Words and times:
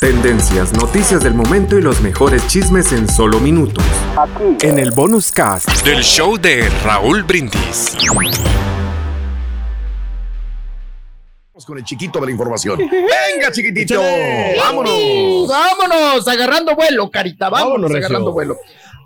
Tendencias, 0.00 0.72
noticias 0.72 1.22
del 1.22 1.34
momento 1.34 1.78
y 1.78 1.82
los 1.82 2.00
mejores 2.00 2.46
chismes 2.48 2.92
en 2.92 3.08
solo 3.08 3.38
minutos. 3.38 3.84
Aquí. 4.16 4.66
En 4.66 4.78
el 4.78 4.90
bonus 4.90 5.30
cast 5.30 5.68
del 5.84 6.02
show 6.02 6.36
de 6.36 6.68
Raúl 6.84 7.22
Brindis. 7.22 7.96
Vamos 11.52 11.66
con 11.66 11.78
el 11.78 11.84
chiquito 11.84 12.18
de 12.20 12.26
la 12.26 12.32
información. 12.32 12.78
Venga, 12.78 13.52
chiquitito. 13.52 14.00
Vámonos. 14.58 15.48
Vámonos, 15.48 16.28
agarrando 16.28 16.74
vuelo, 16.74 17.10
carita. 17.10 17.48
Vámonos, 17.48 17.90
agarrando 17.94 18.32
vuelo. 18.32 18.56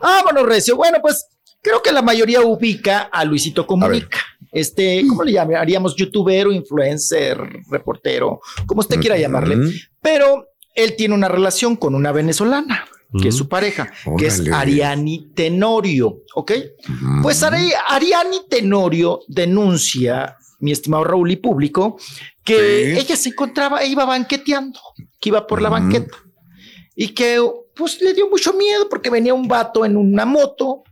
Vámonos, 0.00 0.46
Recio. 0.46 0.77
Bueno, 0.77 0.98
pues 1.03 1.27
creo 1.61 1.82
que 1.82 1.93
la 1.93 2.03
mayoría 2.03 2.41
ubica 2.41 3.09
a 3.12 3.25
Luisito 3.25 3.66
Comunica. 3.66 4.18
Este, 4.53 5.05
¿cómo 5.07 5.23
le 5.23 5.32
llamaríamos? 5.32 5.95
Youtuber 5.96 6.46
o 6.46 6.53
influencer, 6.53 7.39
reportero, 7.68 8.41
como 8.66 8.80
usted 8.80 8.98
quiera 8.98 9.18
llamarle. 9.18 9.59
Pero 10.00 10.46
él 10.77 10.95
tiene 10.96 11.14
una 11.14 11.29
relación 11.29 11.74
con 11.74 11.95
una 11.95 12.12
venezolana, 12.12 12.87
que 13.20 13.28
es 13.28 13.37
su 13.37 13.48
pareja, 13.48 13.91
que 14.19 14.27
es 14.27 14.42
Ariani 14.52 15.32
Tenorio, 15.34 16.23
¿ok? 16.34 16.52
Pues 17.23 17.42
Ariani 17.42 18.42
Tenorio 18.48 19.20
denuncia, 19.27 20.37
mi 20.60 20.70
estimado 20.70 21.04
Raúl 21.04 21.30
y 21.30 21.37
público, 21.37 21.98
que 22.45 22.98
ella 22.98 23.16
se 23.16 23.30
encontraba, 23.30 23.84
iba 23.84 24.04
banqueteando, 24.04 24.78
que 25.18 25.30
iba 25.30 25.46
por 25.46 25.62
la 25.62 25.70
banqueta. 25.70 26.16
Y 26.95 27.09
que 27.09 27.40
pues 27.74 28.01
le 28.01 28.15
dio 28.15 28.29
mucho 28.30 28.54
miedo 28.54 28.88
porque 28.88 29.10
venía 29.10 29.34
un 29.34 29.48
vato 29.48 29.84
en 29.84 29.96
una 29.96 30.24
moto 30.24 30.82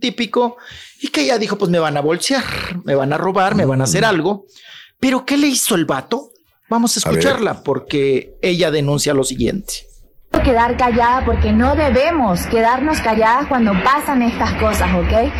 típico 0.00 0.56
y 1.00 1.08
que 1.08 1.22
ella 1.22 1.38
dijo 1.38 1.58
pues 1.58 1.70
me 1.70 1.78
van 1.78 1.96
a 1.96 2.00
bolsear, 2.00 2.44
me 2.84 2.94
van 2.94 3.12
a 3.12 3.18
robar, 3.18 3.54
me 3.54 3.64
van 3.64 3.80
a 3.80 3.84
hacer 3.84 4.04
algo. 4.04 4.46
Pero 5.00 5.24
¿qué 5.26 5.36
le 5.36 5.48
hizo 5.48 5.74
el 5.74 5.84
vato? 5.84 6.32
Vamos 6.68 6.96
a 6.96 7.00
escucharla 7.00 7.62
porque 7.62 8.36
ella 8.42 8.70
denuncia 8.70 9.14
lo 9.14 9.24
siguiente 9.24 9.88
quedar 10.48 10.76
callada 10.78 11.24
porque 11.26 11.52
no 11.52 11.74
debemos 11.74 12.46
quedarnos 12.46 13.00
calladas 13.00 13.46
cuando 13.48 13.72
pasan 13.84 14.22
estas 14.22 14.52
cosas, 14.54 14.88
¿ok? 14.94 15.30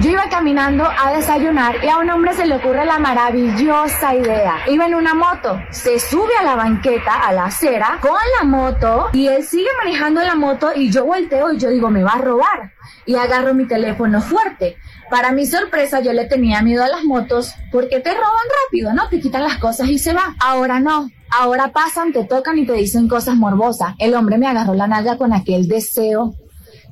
Yo 0.00 0.10
iba 0.10 0.28
caminando 0.30 0.84
a 0.84 1.12
desayunar 1.12 1.76
y 1.84 1.88
a 1.88 1.98
un 1.98 2.08
hombre 2.10 2.32
se 2.32 2.46
le 2.46 2.56
ocurre 2.56 2.86
la 2.86 2.98
maravillosa 2.98 4.14
idea. 4.14 4.60
Iba 4.66 4.86
en 4.86 4.94
una 4.94 5.14
moto, 5.14 5.60
se 5.70 5.98
sube 5.98 6.36
a 6.38 6.42
la 6.42 6.56
banqueta, 6.56 7.26
a 7.26 7.32
la 7.32 7.46
acera, 7.46 7.98
con 8.00 8.18
la 8.38 8.46
moto 8.46 9.08
y 9.12 9.26
él 9.26 9.44
sigue 9.44 9.68
manejando 9.82 10.22
la 10.22 10.34
moto 10.34 10.70
y 10.74 10.90
yo 10.90 11.04
volteo 11.04 11.52
y 11.52 11.58
yo 11.58 11.68
digo, 11.70 11.90
me 11.90 12.02
va 12.02 12.12
a 12.12 12.18
robar. 12.22 12.72
Y 13.04 13.14
agarro 13.14 13.52
mi 13.52 13.66
teléfono 13.66 14.20
fuerte. 14.20 14.76
Para 15.10 15.32
mi 15.32 15.46
sorpresa, 15.46 16.00
yo 16.00 16.12
le 16.12 16.24
tenía 16.24 16.62
miedo 16.62 16.82
a 16.82 16.88
las 16.88 17.04
motos 17.04 17.52
porque 17.70 18.00
te 18.00 18.10
roban 18.10 18.46
rápido, 18.64 18.92
¿no? 18.92 19.08
Te 19.08 19.20
quitan 19.20 19.42
las 19.42 19.58
cosas 19.58 19.88
y 19.88 19.98
se 19.98 20.12
va. 20.12 20.34
Ahora 20.40 20.80
no. 20.80 21.10
Ahora 21.30 21.72
pasan, 21.72 22.12
te 22.12 22.24
tocan 22.24 22.58
y 22.58 22.66
te 22.66 22.72
dicen 22.72 23.08
cosas 23.08 23.36
morbosas. 23.36 23.94
El 23.98 24.14
hombre 24.14 24.38
me 24.38 24.46
agarró 24.46 24.74
la 24.74 24.86
nalga 24.86 25.16
con 25.16 25.32
aquel 25.32 25.68
deseo. 25.68 26.34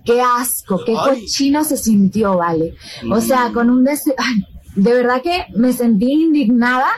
Qué 0.04 0.20
asco, 0.20 0.80
qué 0.84 0.92
cochino 0.92 1.64
se 1.64 1.76
sintió, 1.76 2.36
¿vale? 2.36 2.74
O 3.10 3.20
sea, 3.20 3.50
con 3.52 3.70
un 3.70 3.84
deseo. 3.84 4.14
de 4.76 4.92
verdad 4.92 5.22
que 5.22 5.46
me 5.56 5.72
sentí 5.72 6.12
indignada 6.12 6.90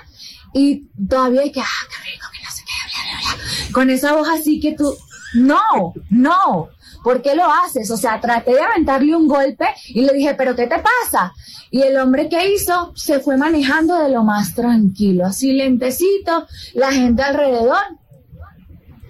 y 0.52 0.88
todavía 1.08 1.42
hay 1.42 1.52
que, 1.52 1.60
ah, 1.60 1.86
qué 1.88 2.10
rico, 2.10 2.26
que 2.32 2.42
no 2.42 2.50
sé 2.50 2.62
qué, 2.66 3.72
Con 3.72 3.90
esa 3.90 4.14
voz 4.14 4.28
así 4.28 4.58
que 4.58 4.74
tú, 4.74 4.96
no, 5.34 5.94
no. 6.10 6.68
¿Por 7.06 7.22
qué 7.22 7.36
lo 7.36 7.44
haces? 7.44 7.88
O 7.92 7.96
sea, 7.96 8.20
traté 8.20 8.50
de 8.50 8.60
aventarle 8.60 9.14
un 9.14 9.28
golpe 9.28 9.64
y 9.90 10.00
le 10.00 10.12
dije, 10.12 10.34
pero 10.34 10.56
¿qué 10.56 10.66
te 10.66 10.74
pasa? 10.80 11.32
Y 11.70 11.82
el 11.82 11.96
hombre 11.98 12.28
que 12.28 12.52
hizo 12.52 12.92
se 12.96 13.20
fue 13.20 13.36
manejando 13.36 13.96
de 14.02 14.08
lo 14.08 14.24
más 14.24 14.56
tranquilo, 14.56 15.24
así 15.24 15.52
lentecito, 15.52 16.48
la 16.74 16.90
gente 16.90 17.22
alrededor. 17.22 17.78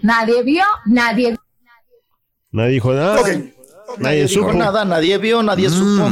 Nadie 0.03 0.42
vio, 0.42 0.64
nadie. 0.84 1.38
Nadie 2.50 2.72
dijo 2.72 2.92
nada. 2.92 3.22
Nadie, 3.98 4.28
supo 4.28 4.53
nada, 4.53 4.84
nadie 4.84 5.16
vio, 5.16 5.42
nadie 5.42 5.70
mm. 5.70 5.72
supo. 5.72 6.10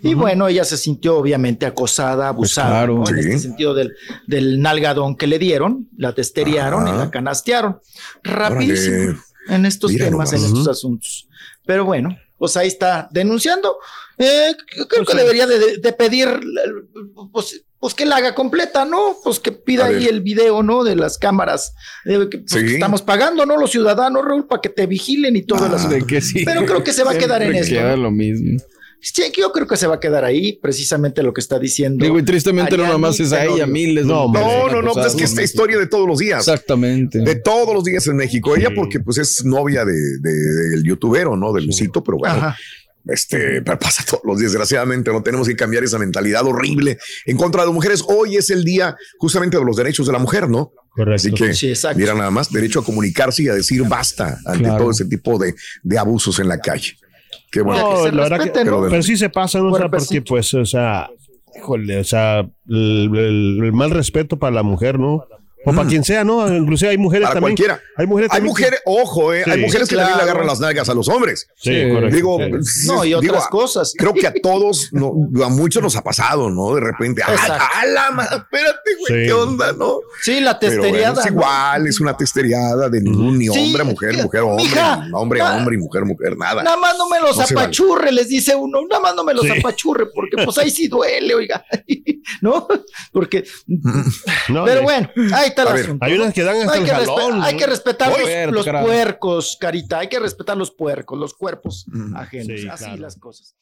Y 0.00 0.14
bueno, 0.14 0.48
ella 0.48 0.64
se 0.64 0.78
sintió 0.78 1.18
obviamente 1.18 1.66
acosada, 1.66 2.34
pues 2.34 2.56
abusada, 2.56 3.10
en 3.10 3.18
este 3.18 3.38
sentido 3.40 3.74
del, 3.74 3.94
del, 4.26 4.62
nalgadón 4.62 5.16
que 5.16 5.26
le 5.26 5.38
dieron, 5.38 5.90
la 5.98 6.14
testeriaron 6.14 6.88
y 6.88 6.92
la 6.92 7.10
canastearon. 7.10 7.78
Rapidísimo 8.22 9.18
en 9.48 9.66
estos 9.66 9.94
temas, 9.94 10.32
en 10.32 10.44
estos 10.44 10.68
asuntos. 10.68 11.28
Pero 11.64 11.84
bueno, 11.84 12.16
pues 12.38 12.56
ahí 12.56 12.68
está 12.68 13.08
denunciando. 13.10 13.76
Eh, 14.18 14.54
creo 14.66 14.86
pues 14.88 15.08
que 15.08 15.16
debería 15.16 15.46
de, 15.46 15.92
pedir, 15.92 16.28
pues, 17.32 17.64
pues, 17.78 17.94
que 17.94 18.06
la 18.06 18.16
haga 18.16 18.34
completa, 18.34 18.84
¿no? 18.84 19.16
Pues 19.22 19.40
que 19.40 19.52
pida 19.52 19.86
ahí 19.86 20.06
el 20.06 20.22
video, 20.22 20.62
¿no? 20.62 20.84
De 20.84 20.96
las 20.96 21.18
cámaras 21.18 21.74
pues, 22.04 22.28
que, 22.28 22.74
estamos 22.74 23.02
pagando, 23.02 23.44
¿no? 23.44 23.56
Los 23.56 23.70
ciudadanos, 23.70 24.24
Raúl, 24.24 24.46
para 24.46 24.60
que 24.60 24.70
te 24.70 24.86
vigilen 24.86 25.36
y 25.36 25.42
todo 25.42 25.64
ah, 25.64 25.88
Pero 26.44 26.64
creo 26.64 26.82
que 26.82 26.92
se 26.92 27.04
va 27.04 27.12
a 27.12 27.18
quedar 27.18 27.42
en 27.42 27.54
eso. 27.56 27.96
lo 27.96 28.10
mismo. 28.10 28.60
Sí, 29.00 29.22
yo 29.36 29.52
creo 29.52 29.66
que 29.66 29.76
se 29.76 29.86
va 29.86 29.96
a 29.96 30.00
quedar 30.00 30.24
ahí, 30.24 30.58
precisamente 30.60 31.22
lo 31.22 31.32
que 31.32 31.40
está 31.40 31.58
diciendo. 31.58 32.04
Digo, 32.04 32.18
y 32.18 32.24
tristemente 32.24 32.76
no 32.76 32.86
nomás 32.86 33.20
es 33.20 33.32
a 33.32 33.44
ella, 33.44 33.66
miles. 33.66 34.04
No, 34.04 34.30
no, 34.32 34.68
no, 34.68 34.82
no, 34.82 34.92
pues 34.92 35.06
es 35.06 35.14
que 35.14 35.24
esta 35.24 35.42
historia 35.42 35.78
de 35.78 35.86
todos 35.86 36.08
los 36.08 36.18
días. 36.18 36.40
Exactamente. 36.40 37.20
De 37.20 37.36
todos 37.36 37.74
los 37.74 37.84
días 37.84 38.06
en 38.06 38.16
México. 38.16 38.56
Ella 38.56 38.70
porque 38.74 39.00
pues 39.00 39.18
es 39.18 39.44
novia 39.44 39.84
del 39.84 40.22
de, 40.22 40.82
youtubero, 40.82 41.36
¿no? 41.36 41.52
De 41.52 41.62
Luisito, 41.62 42.02
pero 42.02 42.18
bueno. 42.18 42.54
Este 43.08 43.62
pasa 43.62 44.04
todos 44.04 44.24
los 44.24 44.38
días, 44.38 44.50
desgraciadamente, 44.50 45.12
no 45.12 45.22
tenemos 45.22 45.46
que 45.46 45.54
cambiar 45.54 45.84
esa 45.84 45.96
mentalidad 45.96 46.44
horrible 46.44 46.98
en 47.24 47.36
contra 47.36 47.62
de 47.62 47.68
las 47.68 47.74
mujeres. 47.74 48.02
Hoy 48.04 48.36
es 48.36 48.50
el 48.50 48.64
día 48.64 48.96
justamente 49.18 49.56
de 49.56 49.64
los 49.64 49.76
derechos 49.76 50.06
de 50.06 50.12
la 50.12 50.18
mujer, 50.18 50.48
¿no? 50.48 50.72
Correcto. 50.90 51.14
Así 51.14 51.30
que, 51.32 51.54
sí, 51.54 51.72
mira 51.94 52.14
nada 52.14 52.32
más, 52.32 52.50
derecho 52.50 52.80
a 52.80 52.84
comunicarse 52.84 53.44
y 53.44 53.48
a 53.48 53.54
decir 53.54 53.84
basta 53.84 54.40
ante 54.44 54.68
todo 54.70 54.90
ese 54.90 55.04
tipo 55.04 55.38
de, 55.38 55.54
de 55.84 55.98
abusos 55.98 56.40
en 56.40 56.48
la 56.48 56.58
calle. 56.58 56.96
Qué 57.50 57.62
bueno. 57.62 58.06
la 58.10 58.22
verdad 58.28 58.44
que, 58.44 58.50
pero, 58.50 59.02
sí 59.02 59.16
se 59.16 59.28
pasa, 59.28 59.58
¿no? 59.60 59.70
porque, 59.70 60.22
pues, 60.22 60.52
o 60.54 60.64
sea, 60.64 61.08
híjole, 61.56 61.98
o 61.98 62.04
sea, 62.04 62.46
el, 62.68 63.70
mal 63.72 63.90
respeto 63.90 64.38
para 64.38 64.54
la 64.54 64.62
mujer, 64.62 64.98
¿no? 64.98 65.24
O 65.68 65.72
para 65.72 65.82
mm. 65.82 65.88
quien 65.88 66.04
sea, 66.04 66.22
¿no? 66.22 66.46
Inclusive 66.46 66.92
hay 66.92 66.98
mujeres 66.98 67.26
para 67.26 67.40
también. 67.40 67.56
Cualquiera. 67.56 67.82
Hay 67.96 68.06
mujeres 68.06 68.30
Hay 68.32 68.40
mujeres, 68.40 68.80
ojo, 68.84 69.34
eh, 69.34 69.42
hay 69.44 69.60
mujeres 69.60 69.88
que 69.88 69.96
también 69.96 70.16
le 70.16 70.22
agarran 70.22 70.46
las 70.46 70.60
nalgas 70.60 70.88
a 70.88 70.94
los 70.94 71.08
hombres. 71.08 71.48
Sí, 71.56 71.90
correcto. 71.90 72.14
Digo, 72.14 72.38
no, 72.86 73.04
y 73.04 73.14
otras 73.14 73.48
cosas. 73.48 73.92
Creo 73.98 74.14
que 74.14 74.28
a 74.28 74.34
todos, 74.40 74.90
no, 74.92 75.12
a 75.44 75.48
muchos 75.48 75.82
nos 75.82 75.96
ha 75.96 76.04
pasado, 76.04 76.50
¿no? 76.50 76.72
De 76.76 76.82
repente, 76.82 77.20
¡ah, 77.26 77.84
la 77.84 78.06
espérate, 78.22 78.90
güey! 79.00 79.26
¿Qué 79.26 79.32
onda, 79.32 79.72
no? 79.72 79.98
Sí, 80.22 80.38
la 80.38 80.56
testeriada. 80.56 81.20
es 81.20 81.26
igual, 81.26 81.86
es 81.88 81.98
una 81.98 82.16
testeriada 82.16 82.88
de 82.88 83.00
ningún 83.00 83.36
ni 83.36 83.48
hombre, 83.48 83.82
mujer, 83.82 84.16
mujer, 84.22 84.42
hombre, 84.42 84.80
hombre, 85.12 85.42
hombre 85.42 85.74
y 85.74 85.78
mujer, 85.78 86.04
mujer, 86.04 86.36
nada. 86.36 86.62
Nada 86.62 86.76
más 86.76 86.96
no 86.96 87.08
me 87.08 87.18
los 87.18 87.40
apachurre, 87.40 88.12
les 88.12 88.28
dice 88.28 88.54
uno, 88.54 88.82
nada 88.88 89.02
más 89.02 89.16
no 89.16 89.24
me 89.24 89.34
los 89.34 89.50
apachurre, 89.50 90.06
porque 90.14 90.44
pues 90.44 90.56
ahí 90.58 90.70
sí 90.70 90.86
duele, 90.86 91.34
oiga, 91.34 91.64
¿no? 92.40 92.68
Porque, 93.10 93.44
pero 94.46 94.82
bueno, 94.82 95.10
ahí 95.34 95.55
hay 96.00 96.14
unas 96.14 96.34
que 96.34 96.42
dan 96.42 96.56
hasta 96.56 96.72
hay 96.72 96.80
el 96.80 96.86
que 96.86 97.42
Hay 97.42 97.56
que 97.56 97.66
respetar 97.66 98.12
los, 98.50 98.66
puercos, 98.66 99.56
carita. 99.60 99.98
Hay 99.98 100.08
que 100.08 100.18
respetar 100.18 100.56
los 100.56 100.70
puercos, 100.70 101.18
los 101.18 101.34
cuerpos 101.34 101.86
ajenos. 102.14 102.60
Así 102.70 102.96
las 102.98 103.16
cosas. 103.16 103.54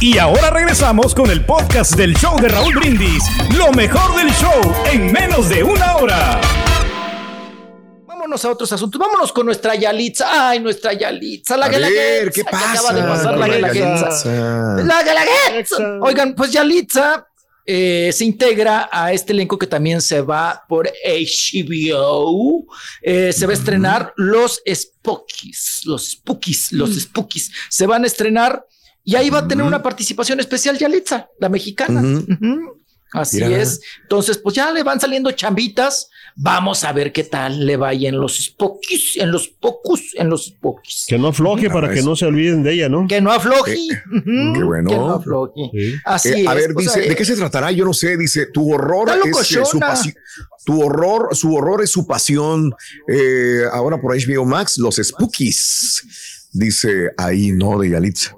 Y 0.00 0.16
ahora 0.16 0.48
regresamos 0.48 1.14
con 1.14 1.30
el 1.30 1.44
podcast 1.44 1.94
del 1.94 2.16
show 2.16 2.40
de 2.40 2.48
Raúl 2.48 2.74
Brindis. 2.74 3.22
Lo 3.54 3.70
mejor 3.72 4.16
del 4.16 4.30
show 4.32 4.60
en 4.90 5.12
menos 5.12 5.50
de 5.50 5.62
una 5.62 5.96
hora. 5.96 6.40
Vámonos 8.06 8.42
a 8.44 8.50
otros 8.50 8.72
asuntos. 8.72 8.98
Vámonos 8.98 9.32
con 9.32 9.44
nuestra 9.44 9.74
Yalitza. 9.74 10.50
Ay, 10.50 10.60
nuestra 10.60 10.94
Yalitza. 10.94 11.56
La 11.56 11.68
Galaguetza. 11.68 12.30
¿Qué 12.34 12.44
pasa? 12.44 12.72
Acaba 12.72 12.92
de 12.94 13.02
pasar 13.02 13.38
la 13.38 13.48
Galaguetza. 13.48 14.84
La 14.84 15.02
Galaguetza. 15.02 15.98
Oigan, 16.00 16.34
pues 16.34 16.50
Yalitza 16.50 17.26
eh, 17.66 18.10
se 18.12 18.24
integra 18.24 18.88
a 18.90 19.12
este 19.12 19.32
elenco 19.32 19.58
que 19.58 19.66
también 19.66 20.00
se 20.00 20.20
va 20.20 20.64
por 20.68 20.90
HBO. 21.04 22.66
Eh, 23.02 23.32
se 23.32 23.46
va 23.46 23.52
a 23.52 23.54
estrenar 23.54 24.12
Los 24.16 24.62
Spookies, 24.66 25.82
los 25.84 26.10
Spookies, 26.10 26.72
los 26.72 26.90
mm. 26.90 27.00
Spookies. 27.00 27.52
Se 27.68 27.86
van 27.86 28.04
a 28.04 28.06
estrenar 28.06 28.66
y 29.04 29.14
ahí 29.16 29.30
va 29.30 29.38
a 29.38 29.48
tener 29.48 29.64
una 29.64 29.82
participación 29.82 30.40
especial 30.40 30.78
Yalitza, 30.78 31.28
la 31.38 31.48
mexicana. 31.48 32.02
Así 33.12 33.42
es. 33.42 33.80
Entonces, 34.02 34.38
pues 34.38 34.54
ya 34.54 34.70
le 34.72 34.82
van 34.82 35.00
saliendo 35.00 35.30
chambitas 35.32 36.10
Vamos 36.36 36.84
a 36.84 36.92
ver 36.92 37.12
qué 37.12 37.24
tal 37.24 37.66
le 37.66 37.76
vaya 37.76 38.08
en 38.08 38.18
los 38.18 38.38
Spookies, 38.38 39.16
en 39.16 39.30
los 39.30 39.48
pocos, 39.48 40.00
en 40.14 40.30
los 40.30 40.46
Spookies. 40.46 41.04
Que 41.08 41.18
no 41.18 41.28
afloje 41.28 41.68
para 41.68 41.92
que 41.92 42.02
no 42.02 42.16
se 42.16 42.24
olviden 42.26 42.62
de 42.62 42.72
ella, 42.72 42.88
¿no? 42.88 43.06
Que 43.06 43.20
no 43.20 43.30
afloje. 43.30 43.74
Eh, 43.74 44.52
qué 44.54 44.62
bueno. 44.62 44.88
Que 44.88 44.96
no 44.96 45.14
afloje. 45.14 45.70
Así 46.04 46.30
eh, 46.30 46.44
A 46.48 46.54
ver, 46.54 46.74
dice, 46.74 47.00
¿de 47.00 47.14
qué 47.14 47.24
se 47.24 47.36
tratará? 47.36 47.70
Yo 47.72 47.84
no 47.84 47.92
sé. 47.92 48.16
Dice, 48.16 48.46
tu 48.46 48.72
horror 48.72 49.10
es 49.24 49.52
eh, 49.52 49.64
su 49.64 49.78
pasión. 49.78 50.14
Tu 50.64 50.80
horror, 50.82 51.36
su 51.36 51.54
horror 51.54 51.82
es 51.82 51.90
su 51.90 52.06
pasión. 52.06 52.74
ahora 53.72 54.00
por 54.00 54.16
HBO 54.16 54.44
Max, 54.44 54.78
los 54.78 54.96
Spookies. 54.96 56.48
Dice 56.52 57.10
ahí, 57.16 57.52
¿no? 57.52 57.78
De 57.78 57.90
Yalitza. 57.90 58.36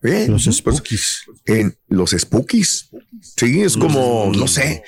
Los 0.00 0.44
pues, 0.44 0.56
Spookies. 0.56 1.24
En 1.46 1.76
los 1.88 2.10
Spookies. 2.10 2.90
Sí, 3.36 3.62
es 3.62 3.76
como, 3.76 4.32
no 4.34 4.46
sé 4.48 4.82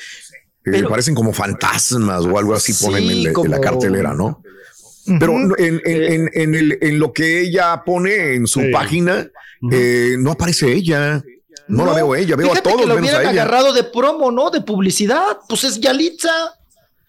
eh, 0.67 0.83
parecen 0.89 1.15
como 1.15 1.33
fantasmas 1.33 2.25
o 2.25 2.39
algo 2.39 2.55
así 2.55 2.75
ponen 2.75 3.09
en, 3.09 3.51
la 3.51 3.61
cartelera, 3.61 4.15
¿no? 4.15 4.43
Pero 5.21 5.37
en, 5.57 5.81
en, 5.85 6.31
en, 6.35 6.79
en, 6.81 6.99
lo 6.99 7.13
que 7.13 7.43
ella 7.43 7.85
pone 7.85 8.35
en 8.35 8.49
su 8.49 8.61
página, 8.73 9.29
eh, 9.71 10.17
no 10.19 10.33
aparece 10.33 10.73
ella. 10.73 11.23
No, 11.69 11.87
la 11.87 11.93
veo 11.93 12.17
ella, 12.17 12.35
veo 12.35 12.53
a 12.53 12.57
todos. 12.57 12.81
Que 12.81 12.87
lo 12.87 12.97
hubieran 12.97 13.25
agarrado 13.25 13.73
de 13.73 13.85
promo, 13.85 14.33
¿no? 14.33 14.51
De 14.51 14.61
publicidad. 14.61 15.39
Pues 15.49 15.63
es 15.63 15.79
Yalitza. 15.79 16.57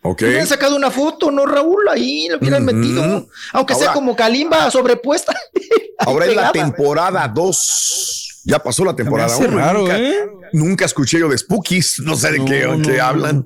Ok. 0.04 0.22
Hubieran 0.22 0.46
sacado 0.46 0.76
una 0.76 0.92
foto, 0.92 1.32
¿no, 1.32 1.48
Raúl? 1.48 1.88
Ahí 1.90 2.28
lo 2.30 2.38
hubieran 2.38 2.64
metido. 2.64 3.28
Aunque 3.54 3.74
sea 3.74 3.94
como 3.94 4.16
Kalimba 4.16 4.70
sobrepuesta. 4.70 5.36
ahora 5.98 6.28
es 6.28 6.36
la 6.36 6.52
temporada 6.52 7.28
2. 7.28 8.27
Ya 8.48 8.60
pasó 8.60 8.86
la 8.86 8.96
temporada 8.96 9.36
1. 9.38 9.92
¿eh? 9.92 10.14
nunca, 10.54 10.86
escuché 10.86 11.20
yo 11.20 11.28
de 11.28 11.38
Spookies. 11.38 12.00
No 12.04 12.16
sé 12.16 12.32
de 12.32 12.46
qué, 12.46 13.00
hablan. 13.02 13.46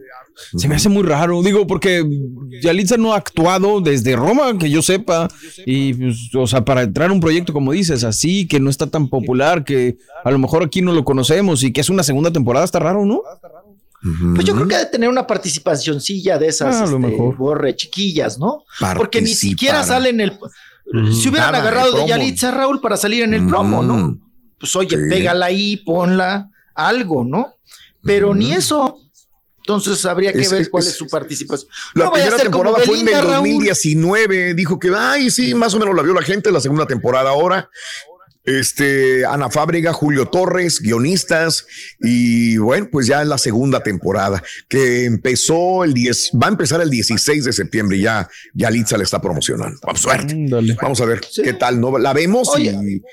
Se 0.55 0.67
me 0.67 0.75
hace 0.75 0.89
muy 0.89 1.03
raro, 1.03 1.41
digo, 1.43 1.67
porque 1.67 2.03
Yalitza 2.61 2.97
no 2.97 3.13
ha 3.13 3.17
actuado 3.17 3.81
desde 3.81 4.15
Roma, 4.15 4.57
que 4.57 4.69
yo 4.69 4.81
sepa, 4.81 5.27
y 5.65 5.93
pues, 5.93 6.29
o 6.35 6.47
sea, 6.47 6.63
para 6.63 6.83
entrar 6.83 7.07
en 7.07 7.13
un 7.13 7.19
proyecto, 7.19 7.51
como 7.51 7.73
dices, 7.73 8.03
así, 8.03 8.47
que 8.47 8.59
no 8.59 8.69
está 8.69 8.87
tan 8.87 9.09
popular, 9.09 9.63
que 9.63 9.97
a 10.23 10.31
lo 10.31 10.39
mejor 10.39 10.63
aquí 10.63 10.81
no 10.81 10.93
lo 10.93 11.03
conocemos 11.03 11.63
y 11.63 11.73
que 11.73 11.81
es 11.81 11.89
una 11.89 12.03
segunda 12.03 12.31
temporada, 12.31 12.65
está 12.65 12.79
raro, 12.79 13.05
¿no? 13.05 13.21
Pues 14.35 14.45
yo 14.45 14.55
creo 14.55 14.67
que 14.67 14.75
ha 14.75 14.79
de 14.79 14.85
tener 14.87 15.09
una 15.09 15.27
participacioncilla 15.27 16.39
de 16.39 16.47
esas, 16.47 16.75
ah, 16.75 16.85
este, 16.85 17.17
borre 17.37 17.75
chiquillas, 17.75 18.39
¿no? 18.39 18.63
Porque 18.97 19.21
ni 19.21 19.33
siquiera 19.33 19.83
sale 19.83 20.09
en 20.09 20.21
el. 20.21 20.39
Si 21.13 21.29
hubieran 21.29 21.53
agarrado 21.53 21.97
de 21.97 22.07
Yalitza 22.07 22.51
Raúl 22.51 22.81
para 22.81 22.97
salir 22.97 23.23
en 23.23 23.33
el 23.33 23.45
promo, 23.45 23.83
¿no? 23.83 24.30
Pues 24.61 24.75
oye, 24.75 24.95
pégala 25.09 25.47
ahí, 25.47 25.77
ponla, 25.77 26.49
algo, 26.75 27.25
¿no? 27.25 27.55
Pero 28.03 28.35
ni 28.35 28.53
eso. 28.53 28.99
Entonces 29.57 30.05
habría 30.05 30.31
que 30.31 30.47
ver 30.47 30.69
cuál 30.69 30.83
es, 30.83 30.93
su 30.93 31.07
participación. 31.07 31.69
La 31.95 32.11
primera 32.11 32.37
temporada 32.37 32.77
fue 32.85 32.99
en 32.99 33.07
el 33.07 33.21
2019. 33.21 34.53
Dijo 34.53 34.79
que, 34.79 34.91
ay, 34.95 35.31
sí, 35.31 35.53
más 35.53 35.73
o 35.73 35.79
menos 35.79 35.95
la 35.95 36.03
vio 36.03 36.13
la 36.13 36.21
gente. 36.21 36.51
La 36.51 36.61
segunda 36.61 36.85
temporada 36.85 37.31
ahora. 37.31 37.69
Este, 38.43 39.23
Ana 39.23 39.51
Fábrega, 39.51 39.93
Julio 39.93 40.27
Torres, 40.27 40.79
guionistas, 40.79 41.67
y 41.99 42.57
bueno, 42.57 42.89
pues 42.91 43.05
ya 43.05 43.21
en 43.21 43.29
la 43.29 43.37
segunda 43.37 43.83
temporada, 43.83 44.41
que 44.67 45.05
empezó 45.05 45.83
el 45.83 45.93
10, 45.93 46.31
va 46.41 46.47
a 46.47 46.49
empezar 46.49 46.81
el 46.81 46.89
16 46.89 47.45
de 47.45 47.53
septiembre, 47.53 47.97
y 47.97 48.01
ya, 48.01 48.27
ya 48.55 48.71
Litza 48.71 48.97
le 48.97 49.03
está 49.03 49.21
promocionando. 49.21 49.79
Vamos, 49.83 50.01
suerte. 50.01 50.35
Vamos 50.81 50.99
a 51.01 51.05
ver 51.05 51.21
qué 51.21 51.53
tal, 51.53 51.79
¿no? 51.79 51.99
La 51.99 52.13
vemos 52.13 52.49
y, 52.57 53.03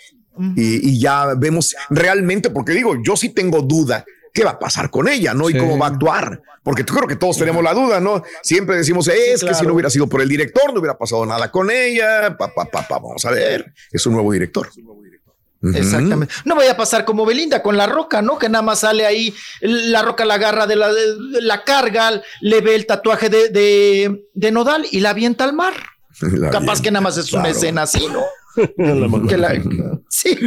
y, 0.56 0.98
ya 0.98 1.34
vemos 1.36 1.74
realmente, 1.90 2.50
porque 2.50 2.72
digo, 2.72 2.94
yo 3.02 3.16
sí 3.16 3.30
tengo 3.30 3.62
duda 3.62 4.04
qué 4.32 4.44
va 4.44 4.52
a 4.52 4.58
pasar 4.58 4.90
con 4.90 5.08
ella, 5.08 5.34
¿no? 5.34 5.50
Y 5.50 5.56
cómo 5.56 5.78
va 5.78 5.86
a 5.86 5.90
actuar. 5.90 6.40
Porque 6.62 6.84
creo 6.84 7.06
que 7.06 7.16
todos 7.16 7.38
tenemos 7.38 7.62
la 7.62 7.72
duda, 7.72 7.98
¿no? 8.00 8.22
Siempre 8.42 8.76
decimos, 8.76 9.08
es 9.08 9.42
que 9.42 9.54
si 9.54 9.66
no 9.66 9.72
hubiera 9.72 9.90
sido 9.90 10.06
por 10.06 10.20
el 10.20 10.28
director, 10.28 10.72
no 10.72 10.80
hubiera 10.80 10.96
pasado 10.96 11.24
nada 11.24 11.50
con 11.50 11.70
ella. 11.70 12.36
Pa, 12.36 12.52
pa, 12.52 12.66
pa, 12.66 12.86
vamos 12.88 13.24
a 13.24 13.30
ver, 13.30 13.72
es 13.90 14.06
un 14.06 14.14
nuevo 14.14 14.32
director. 14.32 14.68
Exactamente. 15.62 16.32
No 16.44 16.54
vaya 16.54 16.72
a 16.72 16.76
pasar 16.76 17.04
como 17.04 17.26
Belinda 17.26 17.62
con 17.62 17.76
la 17.76 17.86
roca, 17.86 18.22
¿no? 18.22 18.38
Que 18.38 18.48
nada 18.48 18.62
más 18.62 18.80
sale 18.80 19.06
ahí, 19.06 19.34
la 19.60 20.02
roca 20.02 20.24
la 20.24 20.34
agarra 20.34 20.66
de 20.66 20.76
la, 20.76 20.90
la 21.40 21.64
carga, 21.64 22.22
le 22.40 22.60
ve 22.60 22.74
el 22.74 22.86
tatuaje 22.86 23.28
de, 23.28 23.48
de, 24.34 24.50
Nodal 24.52 24.86
y 24.90 25.00
la 25.00 25.10
avienta 25.10 25.44
al 25.44 25.54
mar. 25.54 25.74
Capaz 26.52 26.80
que 26.80 26.90
nada 26.90 27.00
más 27.00 27.16
es 27.16 27.32
una 27.32 27.48
escena 27.48 27.82
así, 27.82 28.06
¿no? 28.06 28.22
sí, 30.08 30.38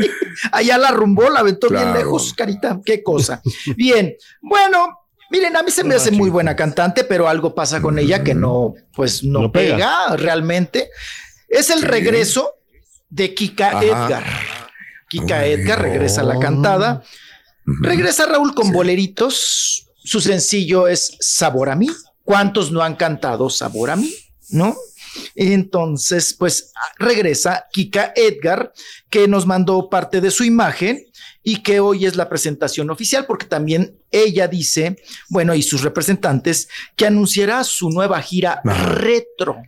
allá 0.52 0.78
la 0.78 0.92
rumbó, 0.92 1.30
la 1.30 1.40
aventó 1.40 1.70
bien 1.70 1.94
lejos, 1.94 2.34
carita, 2.34 2.80
qué 2.84 3.04
cosa. 3.04 3.42
Bien, 3.76 4.16
bueno, 4.42 5.00
miren, 5.30 5.56
a 5.56 5.64
mí 5.64 5.72
se 5.72 5.84
me 5.84 5.96
hace 5.96 6.12
muy 6.12 6.30
buena 6.30 6.56
cantante, 6.56 7.04
pero 7.04 7.28
algo 7.28 7.56
pasa 7.56 7.82
con 7.82 8.00
ella 8.00 8.24
que 8.24 8.34
no, 8.34 8.74
pues 8.94 9.24
no, 9.24 9.52
pega. 9.52 10.16
realmente. 10.16 10.90
Es 11.48 11.70
el 11.70 11.82
regreso 11.82 12.56
de 13.10 13.34
Kika 13.34 13.84
Edgar. 13.84 14.24
Kika 15.10 15.46
Edgar 15.46 15.82
regresa 15.82 16.22
a 16.22 16.26
la 16.26 16.40
cantada. 16.40 17.04
Regresa 17.66 18.26
Raúl 18.26 18.56
con 18.56 18.72
boleritos. 18.72 19.88
Su 20.04 20.22
sencillo 20.22 20.88
es 20.88 21.18
Sabor 21.20 21.70
a 21.70 21.76
mí. 21.76 21.88
¿Cuántos 22.24 22.72
no 22.72 22.82
han 22.82 22.96
cantado 22.96 23.50
Sabor 23.50 23.92
a 23.92 23.96
mí? 23.96 24.14
¿No? 24.50 24.76
Entonces, 25.36 26.34
pues 26.34 26.74
regresa 26.98 27.66
Kika 27.72 28.14
Edgar, 28.16 28.74
que 29.10 29.28
nos 29.28 29.46
mandó 29.46 29.90
parte 29.90 30.22
de 30.22 30.32
su 30.32 30.44
imagen 30.44 31.06
y 31.44 31.64
que 31.64 31.80
hoy 31.80 32.06
es 32.06 32.16
la 32.16 32.30
presentación 32.30 32.90
oficial, 32.90 33.26
porque 33.26 33.46
también 33.46 33.96
ella 34.12 34.48
dice, 34.48 34.98
bueno, 35.30 35.56
y 35.56 35.64
sus 35.64 35.82
representantes, 35.82 36.70
que 36.96 37.06
anunciará 37.06 37.64
su 37.64 37.90
nueva 37.90 38.22
gira 38.22 38.62
retro. 38.64 39.62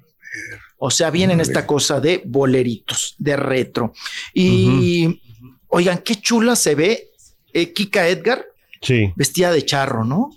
O 0.77 0.91
sea, 0.91 1.09
viene 1.09 1.33
en 1.33 1.39
esta 1.39 1.65
cosa 1.65 1.99
de 1.99 2.21
boleritos, 2.25 3.15
de 3.17 3.37
retro. 3.37 3.93
Y 4.33 5.21
oigan, 5.69 5.99
qué 5.99 6.15
chula 6.15 6.55
se 6.55 6.75
ve 6.75 7.11
eh, 7.53 7.71
Kika 7.71 8.07
Edgar, 8.07 8.45
sí. 8.81 9.13
vestida 9.15 9.51
de 9.51 9.65
charro, 9.65 10.03
¿no? 10.03 10.31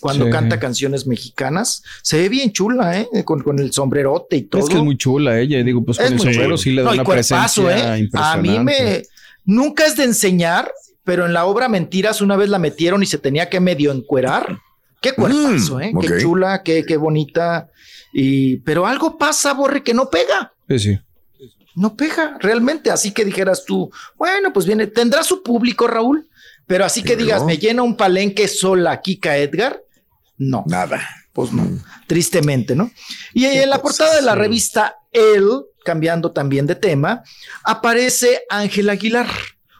Cuando 0.00 0.28
canta 0.30 0.58
canciones 0.58 1.06
mexicanas. 1.06 1.82
Se 2.02 2.18
ve 2.18 2.28
bien 2.28 2.52
chula, 2.52 2.98
¿eh? 3.00 3.08
Con, 3.24 3.42
con, 3.42 3.58
el 3.58 3.72
sombrerote 3.72 4.36
y 4.36 4.42
todo. 4.42 4.62
Es 4.62 4.68
que 4.68 4.76
es 4.76 4.82
muy 4.82 4.96
chula 4.96 5.38
ella, 5.38 5.62
digo, 5.62 5.84
pues 5.84 5.98
con 5.98 6.12
el 6.12 6.18
sombrero 6.18 6.56
sí 6.56 6.72
le 6.72 6.82
da 6.82 6.92
una 6.92 7.04
presencia 7.04 7.98
¿eh? 7.98 8.08
A 8.14 8.36
mí 8.36 8.58
me... 8.58 9.02
Nunca 9.44 9.86
es 9.86 9.96
de 9.96 10.04
enseñar, 10.04 10.70
pero 11.04 11.26
en 11.26 11.32
la 11.32 11.44
obra 11.46 11.68
Mentiras 11.68 12.20
una 12.20 12.36
vez 12.36 12.48
la 12.48 12.58
metieron 12.58 13.02
y 13.02 13.06
se 13.06 13.18
tenía 13.18 13.48
que 13.48 13.60
medio 13.60 13.92
encuerar. 13.92 14.58
Qué 15.00 15.12
cuerpazo, 15.12 15.78
mm, 15.78 15.82
¿eh? 15.82 15.92
Qué 16.00 16.18
chula, 16.20 16.62
qué, 16.62 16.84
qué 16.84 16.96
bonita. 16.96 17.68
Y, 18.12 18.56
pero 18.58 18.86
algo 18.86 19.16
pasa, 19.16 19.54
Borre, 19.54 19.82
que 19.82 19.94
no 19.94 20.10
pega. 20.10 20.52
Sí, 20.68 20.78
sí. 20.78 20.98
No 21.74 21.96
pega, 21.96 22.36
realmente. 22.40 22.90
Así 22.90 23.12
que 23.12 23.24
dijeras 23.24 23.64
tú, 23.64 23.90
bueno, 24.18 24.52
pues 24.52 24.66
viene, 24.66 24.86
tendrá 24.86 25.22
su 25.22 25.42
público, 25.42 25.86
Raúl, 25.86 26.28
pero 26.66 26.84
así 26.84 27.02
que 27.02 27.16
digas, 27.16 27.44
me 27.44 27.58
llena 27.58 27.82
un 27.82 27.96
palenque 27.96 28.46
sola 28.46 29.00
Kika 29.00 29.38
Edgar, 29.38 29.82
no. 30.40 30.64
Nada. 30.66 31.06
Pues 31.34 31.52
no. 31.52 31.68
Tristemente, 32.06 32.74
¿no? 32.74 32.90
Y 33.34 33.44
en 33.44 33.68
la 33.68 33.80
portada 33.80 34.16
de 34.16 34.22
la 34.22 34.34
revista 34.34 34.96
El, 35.12 35.64
cambiando 35.84 36.32
también 36.32 36.66
de 36.66 36.74
tema, 36.74 37.22
aparece 37.62 38.40
Ángel 38.48 38.88
Aguilar. 38.88 39.28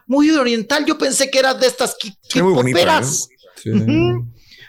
Muy 0.06 0.30
oriental. 0.30 0.84
Yo 0.84 0.98
pensé 0.98 1.30
que 1.30 1.38
era 1.38 1.54
de 1.54 1.66
estas 1.66 1.96
que 2.28 2.42
muy 2.42 2.52
bonita, 2.52 3.00
¿eh? 3.64 3.72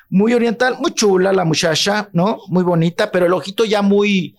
Muy 0.10 0.34
oriental, 0.34 0.78
muy 0.80 0.94
chula 0.94 1.34
la 1.34 1.44
muchacha, 1.44 2.10
¿no? 2.14 2.40
Muy 2.48 2.64
bonita, 2.64 3.12
pero 3.12 3.26
el 3.26 3.34
ojito 3.34 3.66
ya 3.66 3.82
muy, 3.82 4.36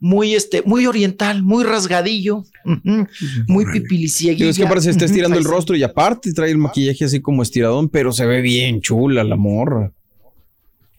muy 0.00 0.34
este, 0.34 0.62
muy 0.62 0.86
oriental, 0.86 1.42
muy 1.42 1.64
rasgadillo, 1.64 2.44
muy 3.46 3.64
pipilicieguillo. 3.66 4.50
Es 4.50 4.58
que 4.58 4.66
parece 4.66 4.86
que 4.86 4.92
está 4.92 5.04
estirando 5.04 5.38
el 5.38 5.44
rostro 5.44 5.76
y 5.76 5.82
aparte 5.82 6.32
trae 6.32 6.50
el 6.50 6.58
maquillaje 6.58 7.04
así 7.04 7.20
como 7.20 7.42
estiradón, 7.42 7.88
pero 7.88 8.12
se 8.12 8.26
ve 8.26 8.40
bien 8.40 8.80
chula 8.80 9.24
la 9.24 9.36
morra. 9.36 9.92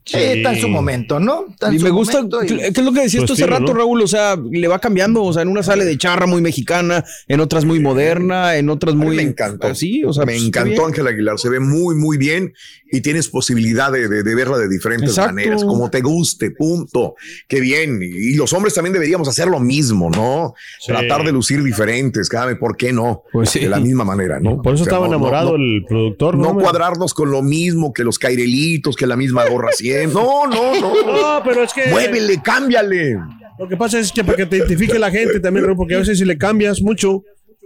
Sí. 0.08 0.18
está 0.18 0.54
en 0.54 0.62
su 0.62 0.70
momento, 0.70 1.20
¿no? 1.20 1.46
y 1.72 1.80
me 1.80 1.90
gusta, 1.90 2.26
¿qué 2.48 2.68
es 2.68 2.78
lo 2.78 2.94
que 2.94 3.02
decías 3.02 3.26
tú 3.26 3.34
hace 3.34 3.46
rato, 3.46 3.74
Raúl? 3.74 4.02
O 4.02 4.08
sea, 4.08 4.38
le 4.38 4.68
va 4.68 4.80
cambiando, 4.80 5.24
o 5.24 5.34
sea, 5.34 5.42
en 5.42 5.50
una 5.50 5.64
sale 5.64 5.86
de 5.86 5.98
charra 5.98 6.26
muy 6.26 6.42
mexicana, 6.42 7.04
en 7.28 7.40
otras 7.40 7.66
muy 7.66 7.80
moderna, 7.80 8.56
en 8.56 8.70
otras 8.70 8.96
muy... 8.96 9.18
Me 9.18 9.24
encantó. 9.24 9.76
Sí, 9.76 10.04
o 10.04 10.14
sea, 10.14 10.26
me 10.26 10.34
pues, 10.34 10.46
encantó 10.46 10.86
Ángel 10.86 11.08
Aguilar, 11.08 11.38
se 11.38 11.50
ve 11.50 11.60
muy, 11.60 11.96
muy 11.96 12.18
bien 12.18 12.54
y 12.92 13.02
tienes 13.02 13.28
posibilidad 13.28 13.92
de, 13.92 14.08
verla 14.08 14.58
de 14.58 14.70
diferentes 14.70 15.18
maneras, 15.18 15.64
como 15.64 15.90
te 15.90 16.02
guste, 16.02 16.52
punto. 16.52 17.16
Qué 17.48 17.60
bien. 17.60 18.00
Y 18.02 18.36
los 18.36 18.54
hombres 18.54 18.74
también 18.74 18.94
deberíamos 18.94 19.28
hacer 19.28 19.48
lo 19.48 19.60
mismo, 19.60 20.10
¿no? 20.10 20.54
Tratar 20.86 21.26
de 21.26 21.32
lucir 21.32 21.62
diferentes, 21.64 22.30
cada 22.30 22.48
vez, 22.48 22.58
¿por 22.58 22.78
qué 22.78 22.94
no? 22.94 23.24
Pues 23.32 23.54
de 23.54 23.68
la 23.68 23.80
misma 23.80 24.04
manera, 24.06 24.40
¿no? 24.40 24.62
Por 24.62 24.76
eso 24.76 24.84
estaba 24.84 25.08
enamorado 25.08 25.56
el 25.56 25.84
productor. 25.88 26.38
No, 26.38 26.54
cuadrarnos 26.56 27.14
con 27.14 27.32
lo 27.32 27.42
mismo 27.42 27.94
que 27.94 28.04
los 28.04 28.20
cairelitos, 28.20 28.96
que 28.96 29.06
la 29.06 29.16
misma 29.16 29.46
gorra 29.50 29.72
siempre. 29.74 29.97
No, 30.06 30.48
no, 30.48 30.80
no. 30.80 30.94
No, 31.38 31.44
pero 31.44 31.63
es 31.63 31.74
que. 31.74 31.89
Muévele, 31.89 32.42
cámbiale. 32.42 33.18
Lo 33.58 33.68
que 33.68 33.75
pasa 33.75 34.00
es 34.00 34.12
que 34.12 34.24
para 34.24 34.38
que 34.38 34.46
te 34.46 34.58
identifique 34.58 35.00
la 35.00 35.10
gente 35.10 35.39
también, 35.39 35.66
porque 35.75 35.96
a 35.96 36.00
veces 36.00 36.20
si 36.20 36.25
le 36.25 36.38
cambias 36.38 36.82
mucho, 36.82 37.24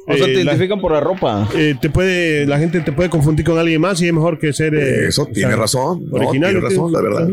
o 0.07 0.15
sea, 0.15 0.25
te 0.25 0.33
eh, 0.33 0.41
identifican 0.41 0.81
por 0.81 0.91
la 0.91 0.99
ropa. 0.99 1.47
Eh, 1.53 1.75
te 1.79 1.89
puede, 1.89 2.45
la 2.47 2.57
gente 2.57 2.81
te 2.81 2.91
puede 2.91 3.09
confundir 3.09 3.45
con 3.45 3.57
alguien 3.57 3.81
más 3.81 4.01
y 4.01 4.07
es 4.07 4.13
mejor 4.13 4.39
que 4.39 4.53
ser. 4.53 4.73
Eh, 4.73 5.07
Eso 5.07 5.25
tiene 5.25 5.55
razón. 5.55 6.07
Original. 6.11 6.51
tiene 6.51 6.67
razón, 6.67 6.91
la 6.91 7.01
verdad. 7.01 7.29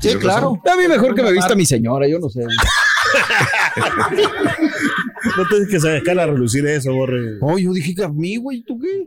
Sí, 0.00 0.14
claro. 0.16 0.60
A 0.70 0.76
mí 0.76 0.88
mejor 0.88 1.14
que 1.14 1.22
me 1.22 1.32
vista 1.32 1.54
mi 1.54 1.66
señora, 1.66 2.08
yo 2.08 2.18
no 2.18 2.28
sé. 2.28 2.40
no 5.36 5.48
tienes 5.48 5.68
que 5.68 5.80
sacar 5.80 6.18
a 6.18 6.26
relucir 6.26 6.66
eso, 6.66 6.92
borre. 6.92 7.38
Oh, 7.40 7.58
yo 7.58 7.72
dije 7.72 7.94
que 7.94 8.04
a 8.04 8.08
mí, 8.08 8.36
güey, 8.36 8.62
¿tú 8.62 8.78
qué? 8.78 9.06